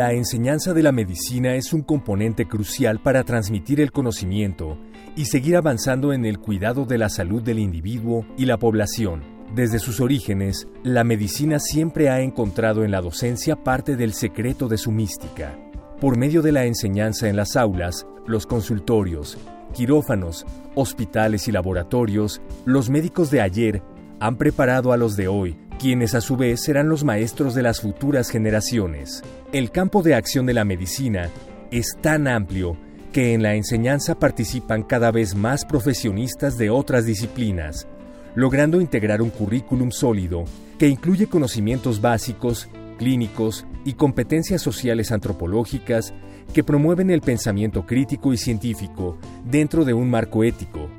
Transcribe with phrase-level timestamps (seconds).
[0.00, 4.78] La enseñanza de la medicina es un componente crucial para transmitir el conocimiento
[5.14, 9.22] y seguir avanzando en el cuidado de la salud del individuo y la población.
[9.54, 14.78] Desde sus orígenes, la medicina siempre ha encontrado en la docencia parte del secreto de
[14.78, 15.58] su mística.
[16.00, 19.36] Por medio de la enseñanza en las aulas, los consultorios,
[19.74, 20.46] quirófanos,
[20.76, 23.82] hospitales y laboratorios, los médicos de ayer
[24.18, 27.80] han preparado a los de hoy quienes a su vez serán los maestros de las
[27.80, 29.22] futuras generaciones.
[29.50, 31.30] El campo de acción de la medicina
[31.70, 32.76] es tan amplio
[33.12, 37.88] que en la enseñanza participan cada vez más profesionistas de otras disciplinas,
[38.34, 40.44] logrando integrar un currículum sólido
[40.78, 46.12] que incluye conocimientos básicos, clínicos y competencias sociales antropológicas
[46.52, 50.90] que promueven el pensamiento crítico y científico dentro de un marco ético.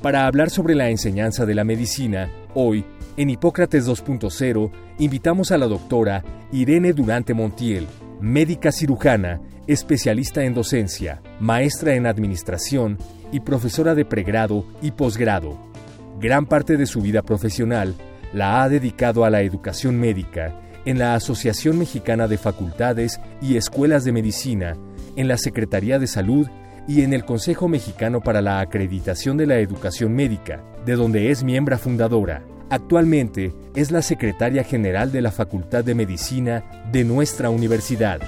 [0.00, 5.66] Para hablar sobre la enseñanza de la medicina, hoy en Hipócrates 2.0 invitamos a la
[5.66, 7.86] doctora Irene Durante Montiel,
[8.20, 12.98] médica cirujana, especialista en docencia, maestra en administración
[13.30, 15.58] y profesora de pregrado y posgrado.
[16.20, 17.94] Gran parte de su vida profesional
[18.32, 24.04] la ha dedicado a la educación médica en la Asociación Mexicana de Facultades y Escuelas
[24.04, 24.76] de Medicina,
[25.16, 26.48] en la Secretaría de Salud
[26.88, 31.44] y en el Consejo Mexicano para la Acreditación de la Educación Médica, de donde es
[31.44, 32.42] miembro fundadora.
[32.72, 38.22] Actualmente es la secretaria general de la Facultad de Medicina de nuestra universidad.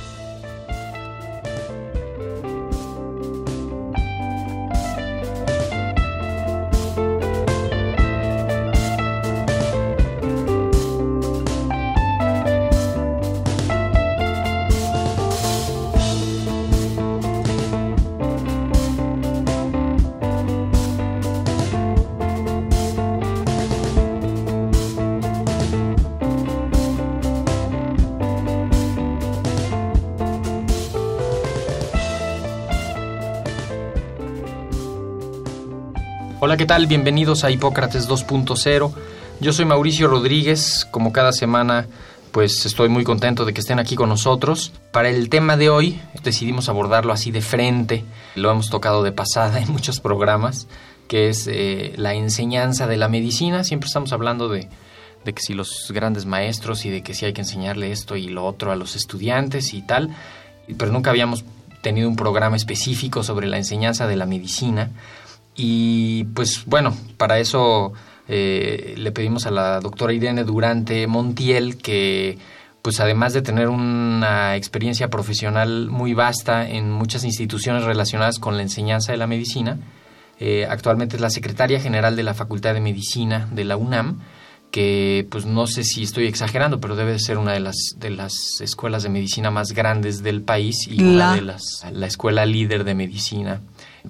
[36.47, 36.87] Hola, ¿qué tal?
[36.87, 38.93] Bienvenidos a Hipócrates 2.0.
[39.41, 41.87] Yo soy Mauricio Rodríguez, como cada semana
[42.33, 44.71] pues estoy muy contento de que estén aquí con nosotros.
[44.93, 48.05] Para el tema de hoy decidimos abordarlo así de frente,
[48.35, 50.69] lo hemos tocado de pasada en muchos programas,
[51.09, 53.65] que es eh, la enseñanza de la medicina.
[53.65, 54.69] Siempre estamos hablando de,
[55.25, 58.29] de que si los grandes maestros y de que si hay que enseñarle esto y
[58.29, 60.15] lo otro a los estudiantes y tal,
[60.77, 61.43] pero nunca habíamos
[61.81, 64.91] tenido un programa específico sobre la enseñanza de la medicina.
[65.57, 67.93] Y pues bueno, para eso
[68.29, 72.39] eh, le pedimos a la doctora Irene Durante Montiel que
[72.83, 78.63] pues además de tener una experiencia profesional muy vasta en muchas instituciones relacionadas con la
[78.63, 79.79] enseñanza de la medicina,
[80.39, 84.21] eh, actualmente es la secretaria general de la Facultad de Medicina de la UNAM,
[84.71, 88.61] que pues no sé si estoy exagerando, pero debe ser una de las de las
[88.61, 92.95] escuelas de medicina más grandes del país y una de las la escuela líder de
[92.95, 93.63] medicina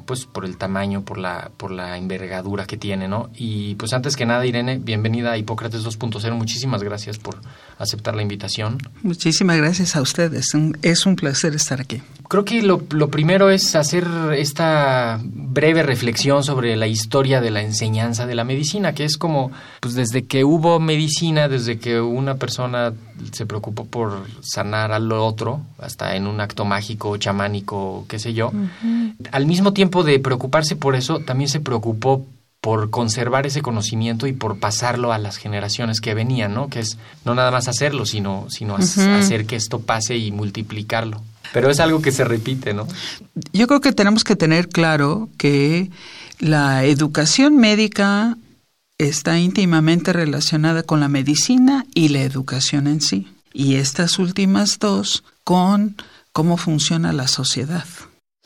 [0.07, 3.31] pues por el tamaño, por la, por la envergadura que tiene, ¿no?
[3.35, 6.33] Y pues antes que nada, Irene, bienvenida a Hipócrates 2.0.
[6.35, 7.37] Muchísimas gracias por
[7.79, 8.79] aceptar la invitación.
[9.03, 10.49] Muchísimas gracias a ustedes.
[10.83, 12.03] Es un placer estar aquí.
[12.29, 14.07] Creo que lo, lo primero es hacer
[14.37, 19.53] esta breve reflexión sobre la historia de la enseñanza de la medicina, que es como,
[19.81, 22.93] pues desde que hubo medicina, desde que una persona
[23.33, 28.53] se preocupó por sanar al otro, hasta en un acto mágico, chamánico, qué sé yo,
[29.31, 32.27] al mismo tiempo de preocuparse por eso, también se preocupó
[32.65, 36.71] por conservar ese conocimiento y por pasarlo a las generaciones que venían, ¿no?
[36.71, 36.97] Que es
[37.27, 41.21] no nada más hacerlo, sino, sino hacer que esto pase y multiplicarlo.
[41.53, 42.89] Pero es algo que se repite, ¿no?
[43.53, 45.91] Yo creo que tenemos que tener claro que
[46.39, 48.39] la educación médica
[48.97, 53.29] está íntimamente relacionada con la medicina y la educación en sí.
[53.53, 55.97] Y estas últimas dos con
[56.33, 57.85] cómo funciona la sociedad.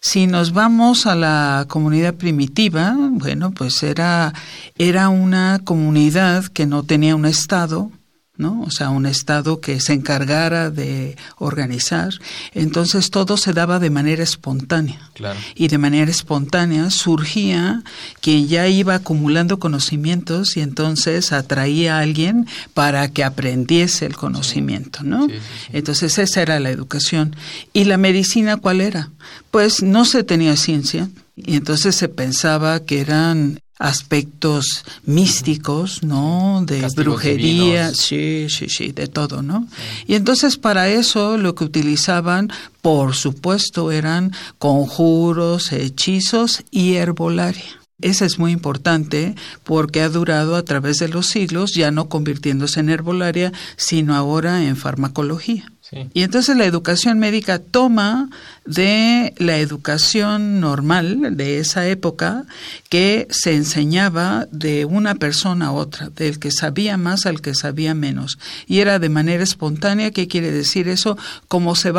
[0.00, 4.32] Si nos vamos a la comunidad primitiva, bueno, pues era,
[4.78, 7.90] era una comunidad que no tenía un Estado,
[8.38, 8.62] ¿no?
[8.62, 12.10] O sea, un Estado que se encargara de organizar.
[12.54, 15.10] Entonces todo se daba de manera espontánea.
[15.12, 15.38] Claro.
[15.54, 17.82] Y de manera espontánea surgía
[18.20, 25.02] quien ya iba acumulando conocimientos y entonces atraía a alguien para que aprendiese el conocimiento,
[25.02, 25.26] ¿no?
[25.26, 25.70] Sí, sí, sí.
[25.72, 27.34] Entonces esa era la educación.
[27.72, 29.10] ¿Y la medicina cuál era?
[29.50, 36.62] Pues no se tenía ciencia y entonces se pensaba que eran aspectos místicos, ¿no?
[36.66, 37.96] De Castigos brujería, divinos.
[37.96, 39.66] sí, sí, sí, de todo, ¿no?
[40.06, 42.50] Y entonces para eso lo que utilizaban,
[42.82, 47.78] por supuesto, eran conjuros, hechizos y herbolaria.
[48.00, 49.34] Ese es muy importante
[49.64, 54.64] porque ha durado a través de los siglos, ya no convirtiéndose en herbolaria, sino ahora
[54.64, 55.72] en farmacología.
[55.80, 56.08] Sí.
[56.14, 58.30] Y entonces la educación médica toma
[58.68, 62.44] de la educación normal de esa época
[62.90, 67.94] que se enseñaba de una persona a otra, del que sabía más al que sabía
[67.94, 68.38] menos.
[68.66, 71.16] Y era de manera espontánea, ¿qué quiere decir eso?
[71.48, 71.92] Como se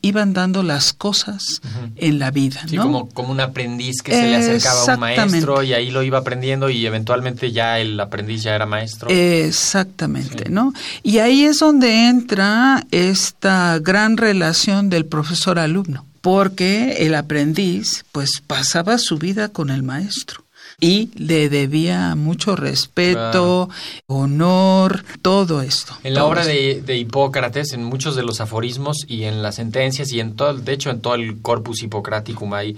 [0.00, 1.60] iban dando las cosas
[1.96, 2.84] en la vida, Sí, ¿no?
[2.84, 6.18] como, como un aprendiz que se le acercaba a un maestro y ahí lo iba
[6.18, 9.10] aprendiendo y eventualmente ya el aprendiz ya era maestro.
[9.10, 10.72] Exactamente, ¿no?
[11.02, 18.96] Y ahí es donde entra esta gran relación del profesor-alumno, porque el aprendiz pues pasaba
[18.96, 20.44] su vida con el maestro
[20.80, 23.68] y le debía mucho respeto,
[24.06, 25.96] honor, todo esto.
[26.02, 30.10] En la obra de, de Hipócrates, en muchos de los aforismos y en las sentencias
[30.12, 32.76] y en todo, de hecho en todo el corpus hipocraticum hay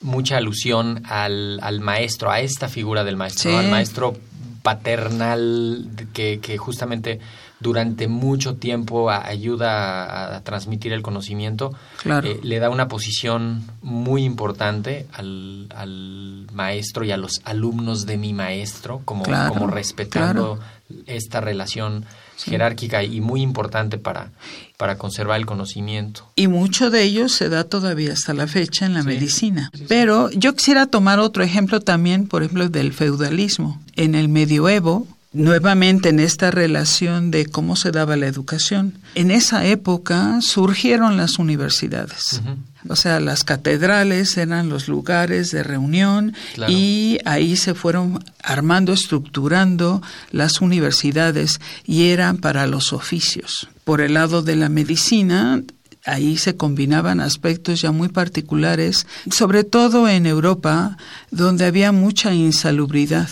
[0.00, 4.16] mucha alusión al, al maestro, a esta figura del maestro, al maestro
[4.62, 7.20] paternal que, que justamente
[7.62, 11.72] durante mucho tiempo a- ayuda a, a transmitir el conocimiento,
[12.02, 12.28] Claro.
[12.28, 18.16] eh, le da una posición muy importante al, al maestro y a los alumnos de
[18.18, 20.58] mi maestro, como, Claro, como respetando
[21.06, 22.04] esta relación
[22.36, 24.30] jerárquica y muy importante para,
[24.76, 26.26] para conservar el conocimiento.
[26.34, 29.06] Y mucho de ello se da todavía hasta la fecha en la Sí.
[29.06, 29.70] medicina.
[29.88, 33.80] Pero yo quisiera tomar otro ejemplo también, por ejemplo, del feudalismo.
[33.94, 39.64] En el medioevo, nuevamente en esta relación de cómo se daba la educación, en esa
[39.66, 42.42] época surgieron las universidades.
[42.88, 46.72] O sea, las catedrales eran los lugares de reunión Claro.
[46.72, 50.02] y ahí se fueron armando, estructurando
[50.32, 53.68] las universidades y eran para los oficios.
[53.84, 55.62] Por el lado de la medicina,
[56.04, 60.96] ahí se combinaban aspectos ya muy particulares, sobre todo en Europa,
[61.30, 63.28] donde había mucha insalubridad.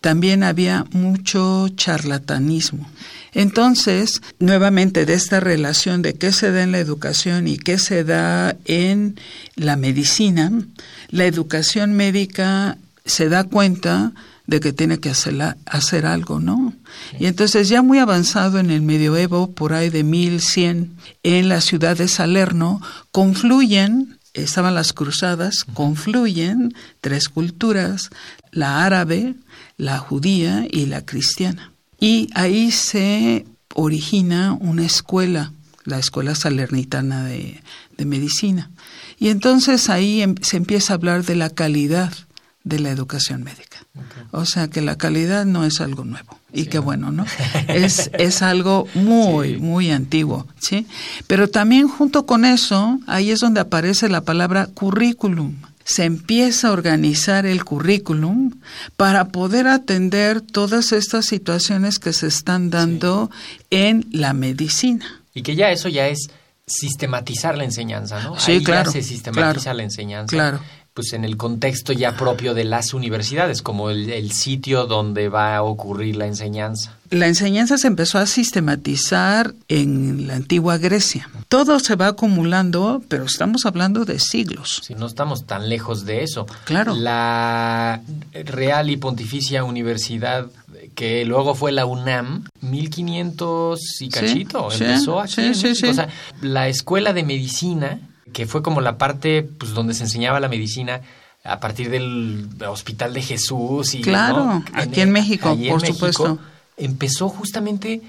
[0.00, 2.88] También había mucho charlatanismo.
[3.32, 8.02] Entonces, nuevamente de esta relación de qué se da en la educación y qué se
[8.02, 9.20] da en
[9.54, 10.50] la medicina,
[11.10, 14.12] la educación médica se da cuenta
[14.46, 16.72] de que tiene que hacer algo, ¿no?
[17.20, 21.96] Y entonces ya muy avanzado en el medioevo, por ahí de 1100, en la ciudad
[21.96, 22.80] de Salerno,
[23.12, 28.10] confluyen, estaban las cruzadas, confluyen tres culturas,
[28.52, 29.34] la árabe,
[29.76, 31.72] la judía y la cristiana.
[31.98, 35.52] Y ahí se origina una escuela,
[35.84, 37.62] la Escuela Salernitana de,
[37.96, 38.70] de Medicina.
[39.18, 42.12] Y entonces ahí em- se empieza a hablar de la calidad
[42.64, 43.69] de la educación médica.
[44.30, 46.38] O sea que la calidad no es algo nuevo.
[46.52, 47.26] Y qué bueno, ¿no?
[47.68, 50.86] Es, es algo muy, muy antiguo, ¿sí?
[51.26, 55.56] Pero también junto con eso, ahí es donde aparece la palabra currículum.
[55.84, 58.52] Se empieza a organizar el currículum
[58.96, 63.30] para poder atender todas estas situaciones que se están dando
[63.70, 65.22] en la medicina.
[65.34, 66.30] Y que ya eso ya es
[66.66, 68.38] sistematizar la enseñanza, ¿no?
[68.38, 70.30] Sí, Ahí claro, ya se sistematiza claro, la enseñanza.
[70.36, 70.60] claro.
[71.00, 75.56] Pues en el contexto ya propio de las universidades, como el, el sitio donde va
[75.56, 76.94] a ocurrir la enseñanza.
[77.08, 81.30] La enseñanza se empezó a sistematizar en la antigua Grecia.
[81.48, 84.82] Todo se va acumulando, pero estamos hablando de siglos.
[84.84, 86.44] Si no estamos tan lejos de eso.
[86.64, 86.94] Claro.
[86.94, 88.02] La
[88.34, 90.48] Real y Pontificia Universidad,
[90.94, 95.32] que luego fue la UNAM, 1500 y cachito, sí, empezó aquí.
[95.32, 95.74] sí, México.
[95.76, 95.86] sí.
[95.86, 96.08] O sea,
[96.42, 98.00] la Escuela de Medicina,
[98.32, 101.00] que fue como la parte pues, donde se enseñaba la medicina
[101.44, 103.94] a partir del Hospital de Jesús.
[103.94, 104.64] Y, Claro, ¿no?
[104.74, 106.38] aquí en México, en por México, supuesto.
[106.76, 108.02] Empezó justamente,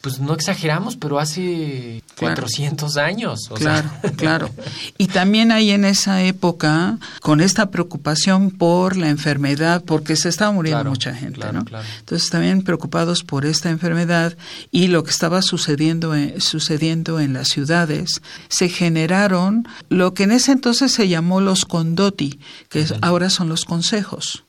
[0.00, 2.34] pues no exageramos, pero hace Claro.
[2.42, 3.40] 400 años.
[3.50, 4.10] o Claro, sea.
[4.16, 4.50] claro.
[4.98, 10.52] Y también hay en esa época, con esta preocupación por la enfermedad, porque se estaba
[10.52, 11.64] muriendo Claro, mucha gente, claro, ¿no?
[11.64, 11.84] claro.
[11.98, 14.36] Entonces también preocupados por esta enfermedad
[14.70, 20.32] y lo que estaba sucediendo en, sucediendo en las ciudades, se generaron lo que en
[20.32, 24.44] ese entonces se llamó los condotti, que ahora son los consejos.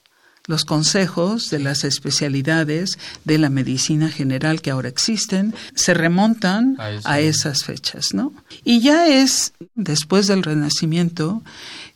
[0.47, 6.75] Los consejos de las especialidades de la medicina general que ahora existen se remontan
[7.05, 8.33] A esas fechas, ¿no?
[8.63, 11.41] Y ya es después del Renacimiento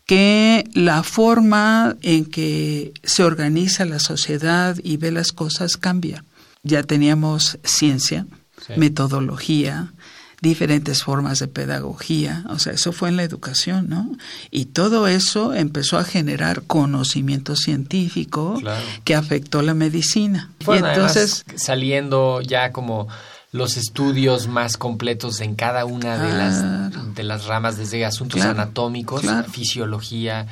[0.06, 6.24] que la forma en que se organiza la sociedad y ve las cosas cambia.
[6.64, 8.26] Ya teníamos ciencia,
[8.66, 8.74] Sí.
[8.76, 9.94] metodología,
[10.42, 14.10] diferentes formas de pedagogía, o sea, eso fue en la educación, ¿no?
[14.52, 18.82] Y todo eso empezó a generar conocimiento científico Claro.
[19.04, 20.52] que afectó la medicina.
[20.60, 23.08] Y entonces, saliendo ya como
[23.52, 28.52] los estudios más completos en cada una de las de las ramas desde asuntos Claro,
[28.62, 29.50] anatómicos, claro.
[29.50, 30.46] fisiología,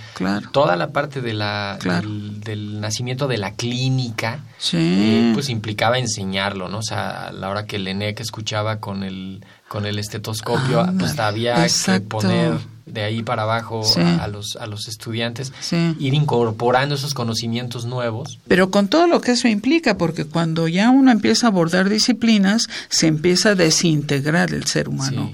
[0.51, 5.99] toda la parte de la del, del nacimiento de la clínica, sí, eh, pues implicaba
[5.99, 6.79] enseñarlo, ¿no?
[6.79, 10.97] O sea, a la hora que el ENEC escuchaba con el con el estetoscopio, Ándale,
[10.99, 12.01] pues había exacto.
[12.01, 12.53] que poner
[12.87, 13.99] de ahí para abajo Sí.
[13.99, 15.95] a, a los a los estudiantes, sí.
[15.99, 18.39] ir incorporando esos conocimientos nuevos.
[18.47, 22.67] Pero con todo lo que eso implica, porque cuando ya uno empieza a abordar disciplinas,
[22.89, 25.31] se empieza a desintegrar el ser humano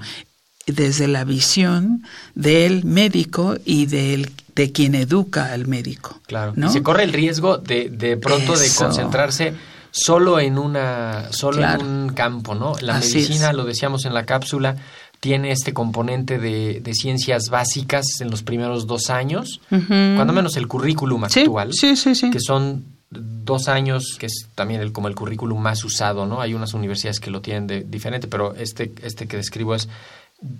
[0.66, 2.02] desde la visión
[2.34, 6.20] del médico y del, de quien educa al médico.
[6.26, 6.54] Claro.
[6.56, 6.68] ¿no?
[6.68, 9.52] Y se corre el riesgo de, de pronto de concentrarse
[9.90, 11.82] solo en una, solo Claro.
[11.82, 12.74] en un campo, ¿no?
[12.80, 13.54] La Así medicina, es.
[13.56, 14.76] lo decíamos en la cápsula,
[15.24, 20.68] tiene este componente de, de ciencias básicas en los primeros dos años, cuando menos el
[20.68, 22.30] currículum actual, sí, sí, sí.
[22.30, 26.42] que son dos años, que es también el, como el currículum más usado, ¿no?
[26.42, 29.88] Hay unas universidades que lo tienen de, diferente, pero este, este que describo es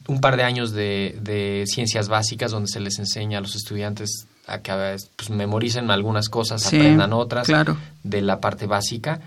[0.08, 4.28] un par de años de, de ciencias básicas donde se les enseña a los estudiantes
[4.46, 4.72] a que
[5.14, 7.76] pues, memoricen algunas cosas, aprendan otras claro.
[8.02, 9.20] de la parte básica.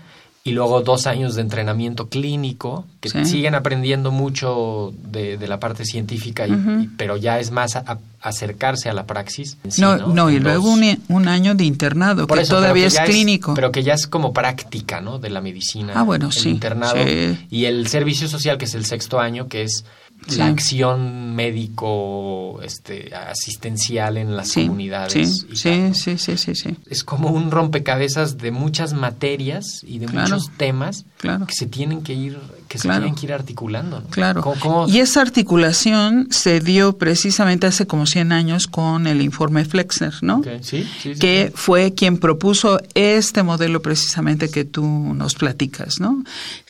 [0.48, 3.24] Y luego dos años de entrenamiento clínico, que Sí.
[3.24, 8.88] siguen aprendiendo mucho de, de la parte científica, y- pero ya es más a- acercarse
[8.88, 9.56] a la praxis.
[9.68, 12.88] sí, no, no, y luego un, un año de internado, por que eso, todavía que
[12.88, 13.54] es clínico.
[13.54, 15.18] pero que ya es como práctica, ¿no?
[15.18, 15.92] De la medicina.
[15.96, 16.96] Ah, bueno, el sí, internado.
[17.04, 17.46] sí.
[17.50, 19.84] Y el servicio social, que es el sexto año, que es
[20.28, 20.36] Sí.
[20.38, 25.12] la acción médico este, asistencial en las sí, comunidades.
[25.12, 30.06] sí, sí, sí, sí, sí, sí, Es como un rompecabezas de muchas materias y de
[30.06, 30.28] Claro.
[30.36, 31.46] muchos temas claro.
[31.46, 34.00] que se tienen que ir, que se tienen que ir articulando.
[34.00, 34.08] ¿no?
[34.08, 34.42] Claro.
[34.42, 39.64] ¿Cómo- cómo- Y esa articulación se dio precisamente hace como 100 años con el informe
[39.64, 40.42] Flexner, ¿no?
[40.62, 46.22] Sí, sí, que fue quien propuso este modelo precisamente que tú nos platicas, ¿no?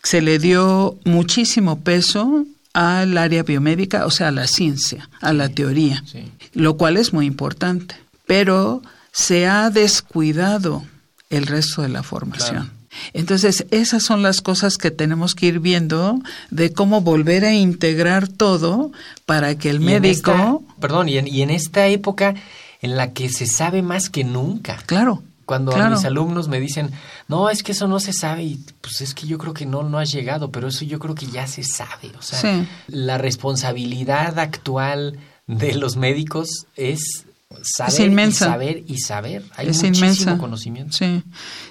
[0.03, 2.45] Se le dio muchísimo peso
[2.75, 6.31] al área biomédica, o sea, a la ciencia, a la teoría, Sí.
[6.55, 7.97] lo cual es muy importante,
[8.27, 8.83] pero
[9.13, 10.85] se ha descuidado
[11.31, 12.65] el resto de la formación.
[12.67, 12.79] Claro.
[13.13, 16.19] Entonces, esas son las cosas que tenemos que ir viendo
[16.51, 18.93] de cómo volver a integrar todo
[19.27, 22.35] para que el Y en médico, esta- perdón, y en, y en esta época
[22.81, 24.79] en la que se sabe más que nunca.
[24.87, 25.97] claro, Cuando a claro.
[25.97, 26.91] mis alumnos me dicen,
[27.27, 29.83] no, es que eso no se sabe, y pues es que yo creo que no,
[29.83, 32.13] no has llegado, pero eso yo creo que ya se sabe.
[32.19, 32.69] O sea, Sí.
[32.89, 37.25] la responsabilidad actual de los médicos es
[37.63, 38.45] saber Es inmensa.
[38.45, 39.43] y saber y saber.
[39.57, 40.37] Hay es muchísimo inmensa.
[40.39, 40.93] conocimiento.
[40.95, 41.23] Sí.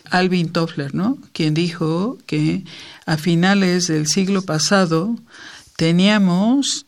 [0.09, 1.19] Alvin Toffler, ¿no?
[1.31, 2.63] Quien dijo que
[3.05, 5.15] a finales del siglo pasado
[5.75, 6.85] teníamos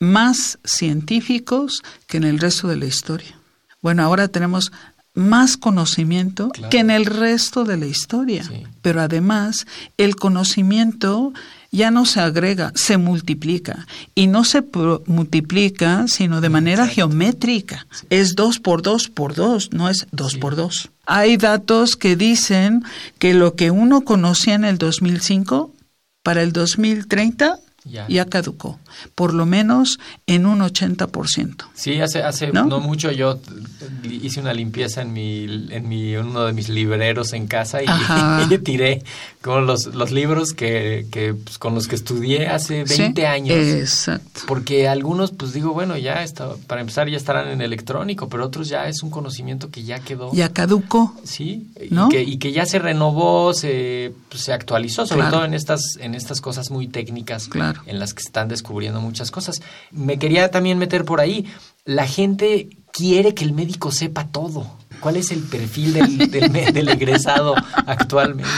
[0.00, 3.36] más científicos que en el resto de la historia.
[3.82, 4.70] Bueno, ahora tenemos
[5.18, 6.70] más conocimiento Claro.
[6.70, 8.44] que en el resto de la historia.
[8.44, 8.62] Sí.
[8.82, 11.32] Pero además, el conocimiento
[11.70, 13.86] ya no se agrega, se multiplica.
[14.14, 14.62] Y no se
[15.06, 17.86] multiplica, sino de manera geométrica.
[18.08, 20.90] Es dos por dos por dos, no es dos por dos.
[21.04, 22.84] Hay datos que dicen
[23.18, 25.72] que lo que uno conocía en el 2005,
[26.22, 28.06] para el 2030 Ya.
[28.08, 28.78] ya caducó.
[29.14, 31.64] Por lo menos en un 80%.
[31.74, 32.66] Sí, hace, hace ¿No?
[32.66, 32.80] ¿No?
[32.80, 33.40] mucho yo
[34.04, 37.86] hice una limpieza en mi, en mi, en uno de mis libreros en casa y,
[38.64, 39.02] tiré
[39.42, 43.56] con los, los libros que, que pues, con los que estudié hace 20 Sí, años.
[43.56, 44.42] Exacto.
[44.46, 48.68] Porque algunos, pues digo, bueno, ya está, para empezar ya estarán en electrónico, pero otros
[48.68, 50.30] ya es un conocimiento que ya quedó.
[50.32, 51.14] Ya caducó.
[51.24, 52.08] Sí, ¿No?
[52.08, 55.36] y, que, y que ya se renovó, se, pues, se actualizó, sobre Claro.
[55.38, 57.77] todo en estas, en estas cosas muy técnicas Claro.
[57.86, 59.60] En las que están descubriendo muchas cosas.
[59.90, 61.46] Me quería también meter por ahí.
[61.84, 64.76] La gente quiere que el médico sepa todo.
[65.00, 67.54] ¿Cuál es el perfil del, del, me- del egresado
[67.86, 68.50] actualmente?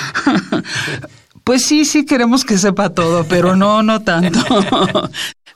[1.44, 4.38] Pues sí, sí queremos que sepa todo, pero no, no tanto.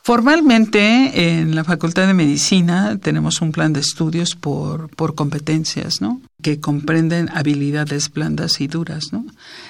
[0.07, 6.21] Formalmente, en la Facultad de Medicina tenemos un plan de estudios por, por competencias, ¿no?
[6.43, 9.25] Que comprenden habilidades blandas y duras, ¿no?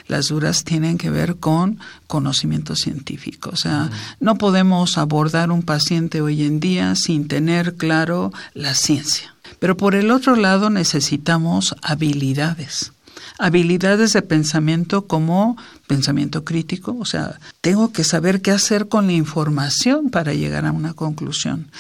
[0.09, 3.51] Las duras tienen que ver con conocimiento científico.
[3.53, 9.37] O sea, no podemos abordar un paciente hoy en día sin tener claro la ciencia.
[9.61, 12.91] Pero por el otro lado necesitamos habilidades
[13.39, 19.13] habilidades de pensamiento como pensamiento crítico, o sea, tengo que saber qué hacer con la
[19.13, 21.71] información para llegar a una conclusión.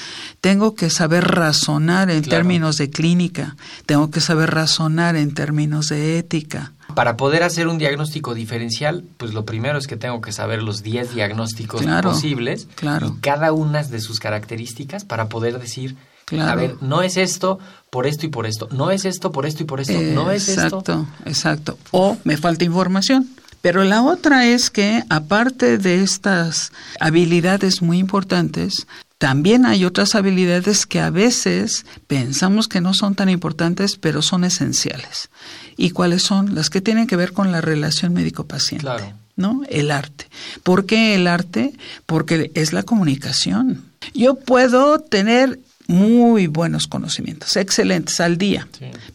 [0.40, 3.56] Tengo que saber razonar en términos de clínica,
[3.87, 6.73] tengo que saber razonar en términos de ética.
[6.94, 10.82] Para poder hacer un diagnóstico diferencial, pues lo primero es que tengo que saber los
[10.82, 13.16] 10 diagnósticos posibles claro.
[13.16, 15.96] y cada una de sus características para poder decir,
[16.40, 17.58] a ver, no es esto
[17.90, 20.48] por esto y por esto, no es esto por esto y por esto, no es
[20.48, 20.62] esto.
[20.66, 21.78] Exacto, exacto.
[21.90, 23.28] O me falta información.
[23.60, 30.84] Pero la otra es que, aparte de estas habilidades muy importantes, también hay otras habilidades
[30.84, 35.30] que a veces pensamos que no son tan importantes, pero son esenciales.
[35.78, 36.54] ¿Y cuáles son?
[36.54, 38.82] Las que tienen que ver con la relación médico-paciente.
[38.82, 39.14] Claro.
[39.36, 39.62] ¿No?
[39.70, 40.28] El arte.
[40.62, 41.72] ¿Por qué el arte?
[42.04, 43.82] Porque es la comunicación.
[44.12, 48.66] Yo puedo tener muy buenos conocimientos, excelentes al día.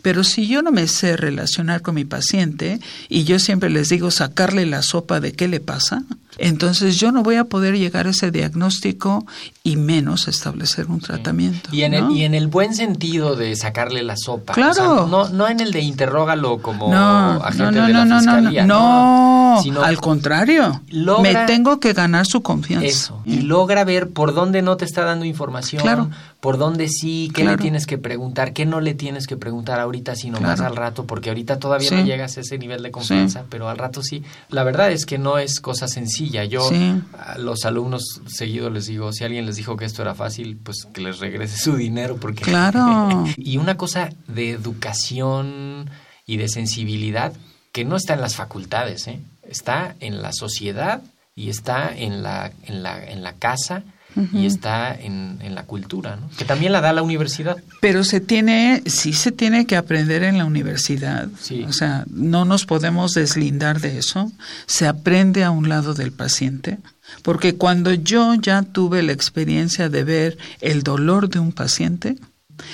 [0.01, 4.11] Pero si yo no me sé relacionar con mi paciente y yo siempre les digo
[4.11, 6.03] sacarle la sopa de qué le pasa,
[6.38, 9.25] entonces yo no voy a poder llegar a ese diagnóstico
[9.63, 11.69] y menos establecer un tratamiento.
[11.73, 14.53] Y, en el, y en el buen sentido de sacarle la sopa.
[14.53, 15.07] Claro.
[15.07, 18.65] no, no en el de interrógalo como no, agente no, de la no, fiscalía.
[18.65, 20.81] No, sino al contrario.
[21.21, 22.88] me tengo que ganar su confianza.
[22.88, 23.21] Eso.
[23.25, 25.81] Y logra ver por dónde no te está dando información.
[25.81, 26.09] Claro.
[26.39, 30.15] Por dónde sí, qué le tienes que preguntar, qué no le tienes que preguntar ahorita,
[30.15, 33.67] sino más al rato, porque ahorita todavía no llegas a ese nivel de confianza, pero
[33.67, 34.24] al rato sí.
[34.48, 36.46] La verdad es que no es cosa sencilla.
[36.46, 36.69] Yo
[37.17, 40.88] a los alumnos seguido les digo, si alguien les dijo que esto era fácil, pues
[40.93, 42.43] que les regrese su dinero, porque...
[42.43, 43.25] Claro.
[43.38, 45.89] y una cosa de educación
[46.25, 47.34] y de sensibilidad
[47.74, 49.19] que no está en las facultades, ¿eh?
[49.43, 51.01] está en la sociedad
[51.36, 53.84] y está en la, en la, en la casa
[54.33, 56.29] y está en, en, la cultura, ¿no?
[56.37, 57.57] que también la da la universidad.
[57.79, 61.29] Pero se tiene, sí se tiene que aprender en la universidad.
[61.67, 64.31] O sea, no nos podemos deslindar de eso.
[64.65, 66.79] Se aprende a un lado del paciente.
[67.23, 72.17] Porque cuando yo ya tuve la experiencia de ver el dolor de un paciente,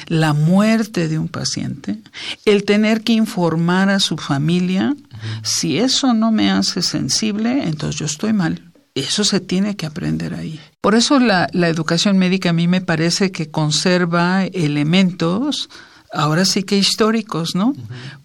[0.08, 2.00] la muerte de un paciente,
[2.46, 4.96] el tener que informar a su familia,
[5.44, 8.65] si eso no me hace sensible, entonces yo estoy mal.
[8.96, 10.60] Eso se tiene que aprender ahí.
[10.82, 15.70] Por eso la, la educación médica a mí me parece que conserva elementos
[16.16, 17.76] ahora sí que históricos, ¿no?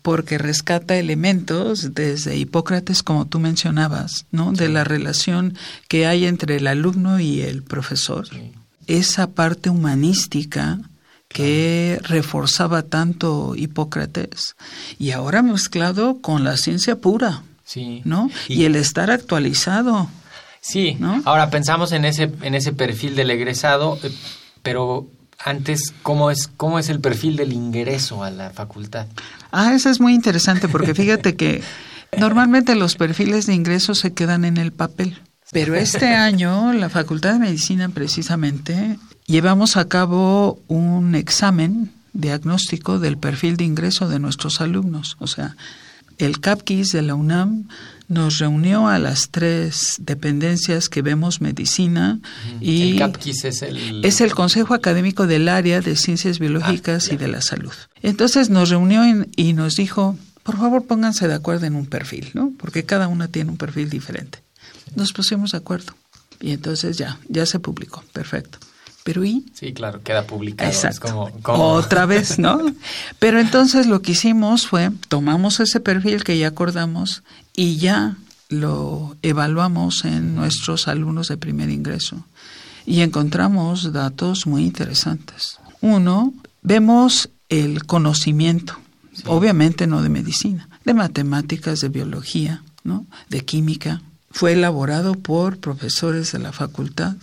[0.03, 4.53] Porque rescata elementos desde Hipócrates, como tú mencionabas, ¿no?
[4.53, 5.57] De la relación
[5.89, 8.29] que hay entre el alumno y el profesor.
[8.87, 10.79] Esa parte humanística
[11.29, 14.57] que reforzaba tanto Hipócrates
[14.99, 17.43] y ahora mezclado con la ciencia pura,
[18.05, 18.31] ¿no?
[18.49, 20.09] Y, el estar actualizado.
[20.61, 21.23] Sí, ¿no?
[21.25, 24.13] ahora pensamos en ese, en ese perfil del egresado, eh,
[24.63, 25.09] pero
[25.45, 29.07] antes, ¿cómo es, ¿cómo es el perfil del ingreso a la facultad?
[29.53, 31.63] Ah, eso es muy interesante porque fíjate que
[32.19, 35.19] normalmente los perfiles de ingreso se quedan en el papel.
[35.51, 43.17] Pero este año la Facultad de Medicina precisamente llevamos a cabo un examen diagnóstico del
[43.17, 45.17] perfil de ingreso de nuestros alumnos.
[45.21, 45.57] O sea,
[46.19, 47.69] el CAPQUIS de la UNAM
[48.11, 52.19] nos reunió a las tres dependencias que vemos medicina
[52.61, 57.15] y el CAPQUIS es el es el Consejo Académico del Área de Ciencias Biológicas ah,
[57.15, 57.73] y de la Salud.
[58.03, 59.03] Entonces nos reunió
[59.37, 62.53] y nos dijo, por favor pónganse de acuerdo en un perfil, ¿no?
[62.59, 64.43] Porque cada una tiene un perfil diferente.
[64.97, 65.95] Nos pusimos de acuerdo
[66.41, 68.59] y entonces ya, ya se publicó, perfecto.
[69.03, 69.47] Pero ¿y?
[69.55, 70.71] Sí, claro, queda publicado.
[70.71, 71.31] Exacto.
[71.45, 72.61] Otra vez, ¿no?
[73.19, 77.23] Pero entonces lo que hicimos fue, tomamos ese perfil que ya acordamos
[77.55, 78.17] y ya
[78.51, 82.27] lo evaluamos en nuestros alumnos de primer ingreso.
[82.85, 85.59] Y encontramos datos muy interesantes.
[85.81, 88.77] Uno, vemos el conocimiento,
[89.27, 93.07] obviamente no de medicina, de matemáticas, de biología, ¿no?
[93.29, 97.15] de química, fue elaborado por profesores de la facultad.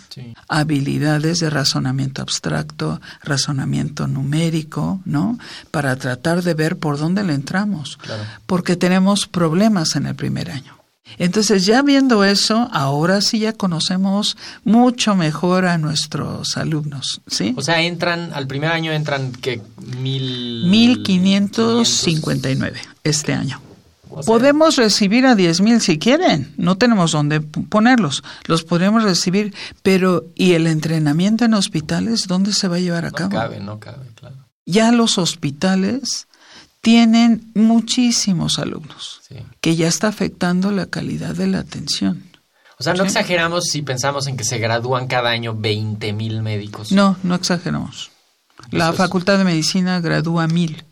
[0.48, 5.40] Habilidades de razonamiento abstracto, razonamiento numérico, ¿no?
[5.72, 7.98] Para tratar de ver por dónde le entramos.
[8.46, 10.76] Porque tenemos problemas en el primer año.
[11.18, 17.54] Entonces, ya viendo eso, ahora sí ya conocemos mucho mejor a nuestros alumnos, ¿sí?
[17.56, 19.62] O sea, entran, al primer año entran, ¿qué?
[20.02, 20.66] Mil...
[20.68, 23.62] 1559 este año.
[24.26, 29.54] Podemos recibir a 10.000 si quieren, no tenemos dónde ponerlos, los podemos recibir,
[29.84, 33.34] pero ¿y el entrenamiento en hospitales dónde se va a llevar a cabo?
[33.34, 34.36] No cabe, no cabe, claro.
[34.66, 36.28] Ya los hospitales
[36.82, 39.22] tienen muchísimos alumnos,
[39.62, 42.24] que ya está afectando la calidad de la atención.
[42.80, 46.92] O sea, no exageramos si pensamos en que se gradúan cada año 20.000 médicos.
[46.92, 48.12] No, no exageramos.
[48.72, 50.86] La Facultad de Medicina gradúa mil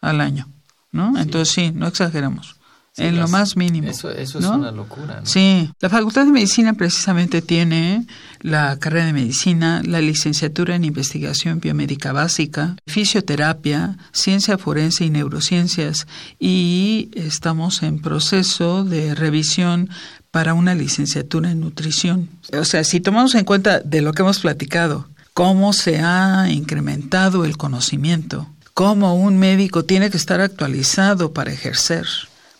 [0.00, 0.48] al año,
[0.92, 1.18] ¿no?
[1.18, 2.55] Entonces sí, no exageramos.
[2.96, 3.88] En lo más mínimo.
[3.88, 5.20] Eso, eso es una locura.
[5.20, 5.26] ¿no?
[5.26, 8.06] Sí, la Facultad de Medicina precisamente tiene
[8.40, 16.06] la carrera de medicina, la licenciatura en investigación biomédica básica, fisioterapia, ciencia forense y neurociencias
[16.38, 19.90] y estamos en proceso de revisión
[20.30, 22.28] para una licenciatura en nutrición.
[22.52, 27.44] O sea, si tomamos en cuenta de lo que hemos platicado, cómo se ha incrementado
[27.44, 32.06] el conocimiento, cómo un médico tiene que estar actualizado para ejercer,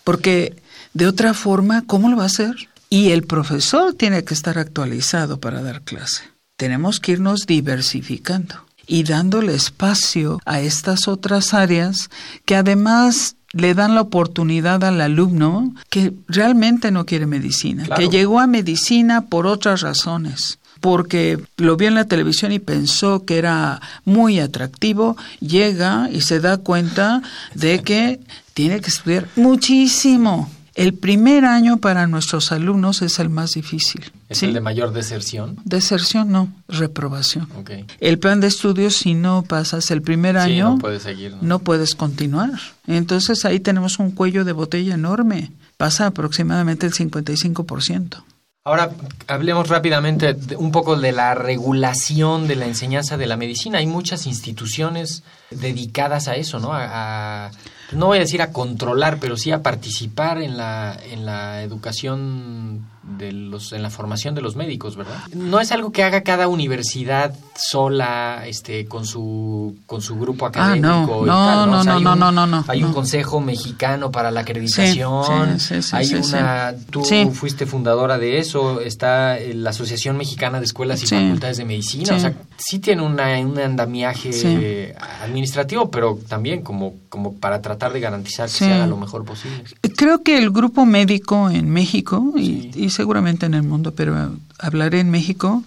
[0.07, 0.55] porque
[0.95, 2.55] de otra forma, ¿cómo lo va a hacer?
[2.88, 6.23] Y el profesor tiene que estar actualizado para dar clase.
[6.57, 8.55] Tenemos que irnos diversificando
[8.87, 12.09] y dándole espacio a estas otras áreas
[12.45, 18.01] que además le dan la oportunidad al alumno que realmente no quiere medicina, Claro.
[18.01, 23.25] que llegó a medicina por otras razones porque lo vio en la televisión y pensó
[23.25, 27.23] que era muy atractivo, llega y se da cuenta
[27.55, 28.21] de que
[28.57, 30.51] tiene que estudiar muchísimo.
[30.75, 34.11] El primer año para nuestros alumnos es el más difícil.
[34.31, 34.47] Es ¿sí?
[34.47, 35.57] el de mayor deserción.
[35.64, 37.49] Deserción no, reprobación.
[37.59, 37.71] Ok.
[38.01, 41.33] El plan de estudios, si no pasas el primer Sí, año, no puede seguir.
[41.33, 41.38] ¿no?
[41.42, 42.51] no puedes continuar.
[42.87, 45.53] Entonces ahí tenemos un cuello de botella enorme.
[45.77, 48.23] Pasa aproximadamente el 55%.
[48.64, 48.90] Ahora
[49.29, 53.79] hablemos rápidamente de- un poco de la regulación de la enseñanza de la medicina.
[53.79, 56.73] Hay muchas instituciones dedicadas a eso, ¿no?
[56.73, 57.51] A, a-
[57.92, 62.87] no voy a decir a controlar, pero sí a participar en la, en la educación
[63.18, 65.14] de los, en la formación de los médicos, ¿verdad?
[65.33, 70.88] No es algo que haga cada universidad sola, este, con su, con su grupo académico.
[70.88, 72.64] Ah, no, y no, tal, no, O sea, no, hay no, un- no, no, no,
[72.66, 75.61] Hay un consejo mexicano para la acreditación.
[75.61, 76.35] sí, sí, hay sí, sí.
[76.35, 81.07] una, tú fuiste fundadora de eso, está eh, la Asociación Mexicana de Escuelas y.
[81.07, 82.14] Facultades de Medicina, Sí.
[82.14, 88.01] o sea, sí tiene una, un andamiaje administrativo, pero también como, como para tratar de
[88.01, 88.65] garantizar que Sí.
[88.65, 89.65] se haga lo mejor posible.
[89.97, 92.71] Creo que el grupo médico en México y, Sí.
[92.75, 95.62] y seguramente en el mundo, pero hablaré en México,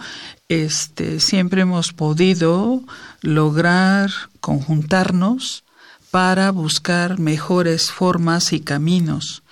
[0.49, 2.81] este, siempre hemos podido
[3.21, 5.63] lograr conjuntarnos
[6.11, 9.43] para buscar mejores formas y caminos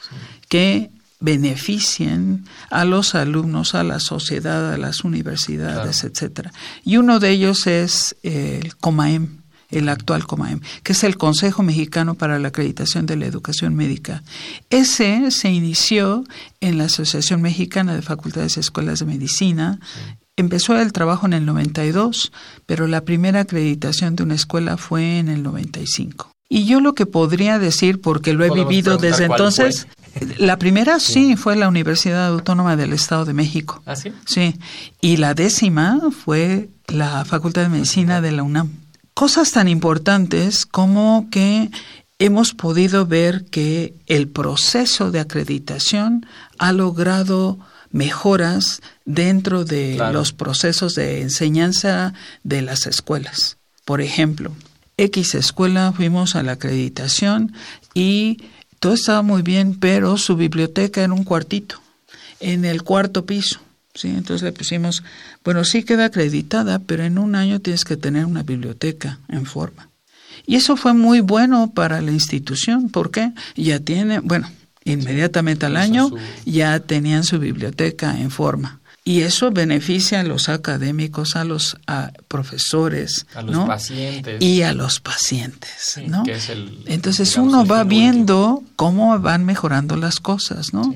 [0.49, 0.89] que
[1.19, 6.09] beneficien a los alumnos, a la sociedad, a las universidades, Claro.
[6.13, 6.53] etcétera.
[6.83, 9.36] Y uno de ellos es el COMAEM,
[9.69, 14.23] el actual COMAEM, que es el Consejo Mexicano para la Acreditación de la Educación Médica.
[14.69, 16.23] Ese se inició
[16.61, 19.79] en la Asociación Mexicana de Facultades y Escuelas de Medicina.
[20.35, 22.31] Empezó el trabajo en el 92,
[22.65, 26.31] pero la primera acreditación de una escuela fue en el 95.
[26.49, 29.87] Y yo lo que podría decir, porque lo he ¿Podemos vivido desde entonces,
[30.37, 33.81] la primera sí fue la Universidad Autónoma del Estado de México.
[33.85, 34.13] ¿Ah, sí?
[34.25, 34.55] Sí,
[35.01, 38.69] y la décima fue la Facultad de Medicina de la UNAM.
[39.17, 41.71] Cosas tan importantes como que
[42.19, 46.27] hemos podido ver que el proceso de acreditación
[46.59, 47.57] ha logrado
[47.89, 50.19] mejoras dentro de Claro.
[50.19, 53.57] los procesos de enseñanza de las escuelas.
[53.85, 54.51] Por ejemplo,
[54.97, 57.53] X escuela fuimos a la acreditación
[57.95, 58.37] y
[58.79, 61.81] todo estaba muy bien, pero su biblioteca era un cuartito,
[62.39, 63.61] en el cuarto piso.
[63.97, 64.07] ¿Sí?
[64.09, 65.03] Entonces le pusimos,
[65.43, 69.89] bueno, sí queda acreditada, pero en un año tienes que tener una biblioteca en forma.
[70.45, 74.49] Y eso fue muy bueno para la institución, porque ya tiene, bueno,
[74.85, 76.09] inmediatamente al año
[76.45, 78.79] ya tenían su biblioteca en forma.
[79.03, 83.65] Y eso beneficia a los académicos, a los a profesores, A los ¿no?
[83.65, 84.41] pacientes.
[84.41, 86.23] y a los pacientes, Sí, ¿no?
[86.23, 90.93] que es el- Entonces digamos, uno va viendo cómo van mejorando las cosas, ¿no?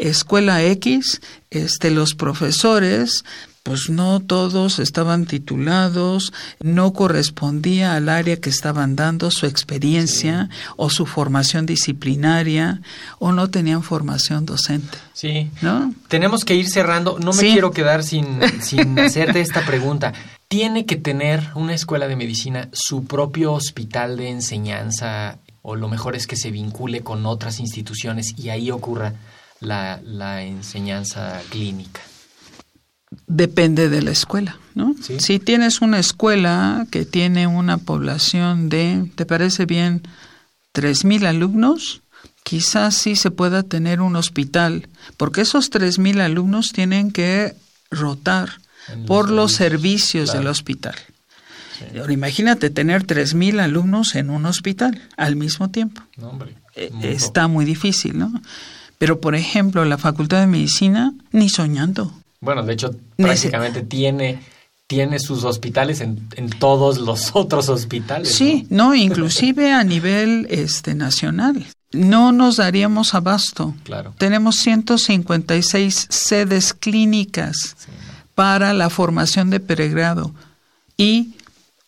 [0.00, 3.24] Escuela X, este, los profesores,
[3.62, 10.88] pues no todos estaban titulados, no correspondía al área que estaban dando su experiencia o
[10.88, 12.80] su formación disciplinaria
[13.18, 15.50] o no tenían formación docente, Sí.
[15.62, 15.92] ¿no?
[16.08, 17.18] Tenemos que ir cerrando.
[17.18, 17.52] No me Sí.
[17.52, 20.12] quiero quedar sin, sin hacerte esta pregunta.
[20.46, 26.14] ¿Tiene que tener una escuela de medicina su propio hospital de enseñanza o lo mejor
[26.14, 29.14] es que se vincule con otras instituciones y ahí ocurra
[29.60, 32.00] la, la enseñanza clínica?
[33.26, 34.94] Depende de la escuela, ¿no?
[35.02, 35.18] Sí.
[35.20, 40.02] Si tienes una escuela que tiene una población de, ¿te parece bien?
[40.72, 42.02] Tres mil alumnos,
[42.42, 47.54] quizás sí se pueda tener un hospital, porque esos tres mil alumnos tienen que
[47.90, 50.40] rotar los por los servicios, claro.
[50.40, 50.94] del hospital.
[51.98, 56.02] Ahora imagínate tener tres mil alumnos en un hospital al mismo tiempo.
[56.16, 56.56] No, hombre.
[56.90, 57.06] Mundo.
[57.06, 58.32] Está muy difícil, ¿no?
[58.98, 62.12] Pero, por ejemplo, la Facultad de Medicina, ni soñando.
[62.40, 64.40] Bueno, de hecho, Nece- prácticamente tiene,
[64.86, 68.34] tiene sus hospitales en, en todos los otros hospitales.
[68.34, 68.88] Sí, ¿no?
[68.88, 71.66] no, inclusive a nivel este nacional.
[71.92, 73.74] no nos daríamos abasto.
[73.84, 74.14] Claro.
[74.18, 77.76] Tenemos 156 sedes clínicas
[78.34, 80.32] para la formación de pregrado
[80.96, 81.34] y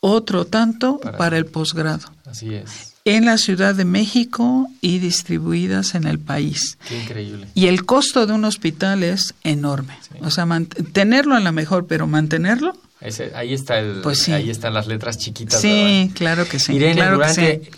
[0.01, 2.88] otro tanto Para- para, el posgrado Así es.
[3.05, 6.77] En la Ciudad de México y distribuidas en el país.
[6.89, 7.49] Qué increíble.
[7.55, 9.97] Y el costo de un hospital es enorme.
[10.03, 10.19] Sí.
[10.23, 10.47] O sea,
[10.93, 14.33] tenerlo en la mejor, pero mantenerlo, Ese- ahí está el, Pues sí.
[14.33, 15.61] ahí están las letras chiquitas.
[15.61, 16.73] sí, claro que sí.
[16.75, 17.71] Irene, claro que durante, sí.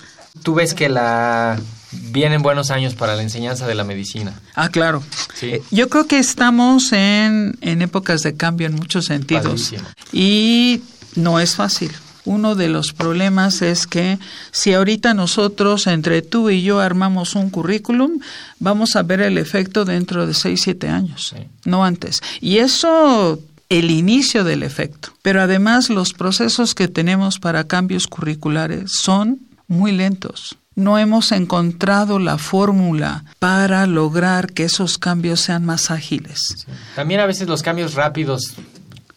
[0.42, 1.60] tú ves que la
[1.92, 4.40] vienen buenos años para la enseñanza de la medicina.
[4.54, 5.02] Ah, claro.
[5.34, 5.46] Sí.
[5.54, 9.44] Eh, Yo creo que estamos en, en épocas de cambio en muchos sentidos.
[9.44, 9.82] Padrísimo.
[10.12, 10.80] Y
[11.16, 11.90] no es fácil.
[12.30, 14.18] Uno de los problemas es que
[14.52, 18.20] si ahorita nosotros, entre tú y yo, armamos un currículum,
[18.60, 21.42] vamos a ver el efecto dentro de 6, 7 años, Sí.
[21.64, 22.20] no antes.
[22.40, 25.08] Y eso, el inicio del efecto.
[25.22, 30.56] Pero además los procesos que tenemos para cambios curriculares son muy lentos.
[30.76, 36.64] No hemos encontrado la fórmula para lograr que esos cambios sean más ágiles.
[36.94, 38.54] También a veces los cambios rápidos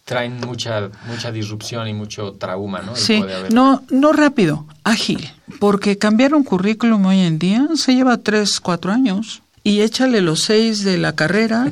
[0.05, 2.95] traen mucha mucha disrupción y mucho trauma, ¿no?
[2.95, 7.95] Sí, puede haber- no, no rápido, ágil, porque cambiar un currículum hoy en día se
[7.95, 11.71] lleva tres, cuatro años y échale los seis de la carrera,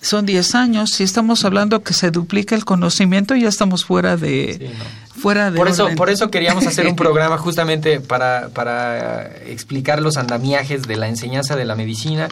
[0.00, 0.90] son diez años.
[0.90, 5.01] Si estamos hablando que se duplica el conocimiento, ya estamos fuera de Sí, no.
[5.22, 5.96] Fuera de Por eso, orden.
[5.96, 11.54] por eso queríamos hacer un programa justamente para, para explicar los andamiajes de la enseñanza
[11.54, 12.28] de la medicina,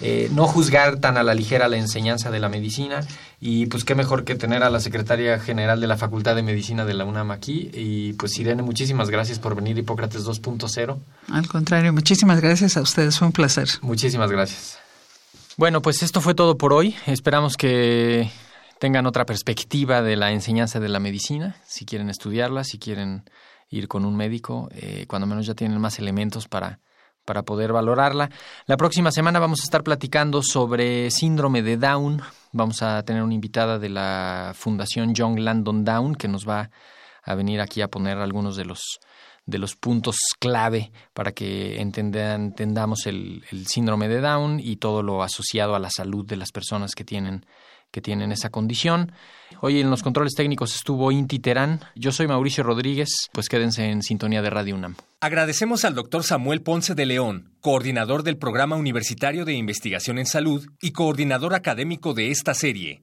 [0.00, 3.00] eh, no juzgar tan a la ligera la enseñanza de la medicina
[3.40, 6.84] y pues qué mejor que tener a la secretaria general de la Facultad de Medicina
[6.84, 10.98] de la UNAM aquí y pues Irene, muchísimas gracias por venir Hipócrates 2.0.
[11.30, 13.68] Al contrario, muchísimas gracias a ustedes, fue un placer.
[13.82, 14.78] Muchísimas gracias.
[15.56, 16.96] Bueno, pues esto fue todo por hoy.
[17.06, 18.30] Esperamos que
[18.82, 23.22] tengan otra perspectiva de la enseñanza de la medicina, si quieren estudiarla, si quieren
[23.70, 26.80] ir con un médico, eh, cuando menos ya tienen más elementos para,
[27.24, 28.28] para poder valorarla.
[28.66, 32.22] La próxima semana vamos a estar platicando sobre síndrome de Down.
[32.50, 36.68] Vamos a tener una invitada de la Fundación John Landon Down que nos va
[37.22, 38.80] a venir aquí a poner algunos de los
[39.46, 45.22] de los puntos clave para que entenda- entendamos el síndrome de Down y todo lo
[45.22, 47.44] asociado a la salud de las personas que tienen,
[47.92, 49.12] que tienen esa condición.
[49.60, 51.80] Hoy en los controles técnicos estuvo Inti Terán.
[51.94, 53.28] Yo soy Mauricio Rodríguez.
[53.32, 54.96] Pues quédense en sintonía de Radio UNAM.
[55.20, 60.66] Agradecemos al doctor Samuel Ponce de León, coordinador del Programa Universitario de Investigación en Salud
[60.80, 63.02] y coordinador académico de esta serie.